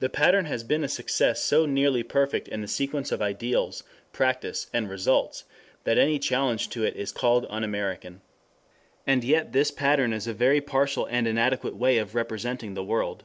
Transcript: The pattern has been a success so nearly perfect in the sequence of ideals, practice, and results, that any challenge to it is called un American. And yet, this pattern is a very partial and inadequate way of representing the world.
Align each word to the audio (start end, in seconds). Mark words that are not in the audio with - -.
The 0.00 0.08
pattern 0.08 0.46
has 0.46 0.64
been 0.64 0.82
a 0.82 0.88
success 0.88 1.40
so 1.40 1.66
nearly 1.66 2.02
perfect 2.02 2.48
in 2.48 2.62
the 2.62 2.66
sequence 2.66 3.12
of 3.12 3.22
ideals, 3.22 3.84
practice, 4.12 4.66
and 4.74 4.90
results, 4.90 5.44
that 5.84 5.96
any 5.96 6.18
challenge 6.18 6.68
to 6.70 6.82
it 6.82 6.96
is 6.96 7.12
called 7.12 7.46
un 7.48 7.62
American. 7.62 8.22
And 9.06 9.22
yet, 9.22 9.52
this 9.52 9.70
pattern 9.70 10.12
is 10.12 10.26
a 10.26 10.34
very 10.34 10.60
partial 10.60 11.06
and 11.06 11.28
inadequate 11.28 11.76
way 11.76 11.98
of 11.98 12.16
representing 12.16 12.74
the 12.74 12.82
world. 12.82 13.22